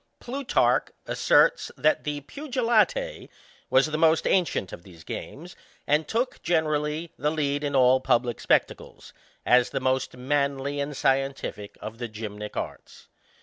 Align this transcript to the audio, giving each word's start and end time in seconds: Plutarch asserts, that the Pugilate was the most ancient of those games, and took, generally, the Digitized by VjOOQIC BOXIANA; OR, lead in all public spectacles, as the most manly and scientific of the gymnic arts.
Plutarch 0.19 0.87
asserts, 1.05 1.71
that 1.77 2.05
the 2.05 2.21
Pugilate 2.21 3.29
was 3.69 3.85
the 3.85 3.99
most 3.99 4.25
ancient 4.25 4.73
of 4.73 4.81
those 4.81 5.03
games, 5.03 5.55
and 5.85 6.07
took, 6.07 6.41
generally, 6.41 7.11
the 7.19 7.29
Digitized 7.29 7.35
by 7.35 7.35
VjOOQIC 7.35 7.35
BOXIANA; 7.35 7.35
OR, 7.35 7.37
lead 7.37 7.63
in 7.63 7.75
all 7.75 7.99
public 7.99 8.39
spectacles, 8.39 9.13
as 9.45 9.69
the 9.69 9.79
most 9.79 10.17
manly 10.17 10.79
and 10.79 10.97
scientific 10.97 11.77
of 11.81 11.99
the 11.99 12.07
gymnic 12.09 12.57
arts. 12.57 13.09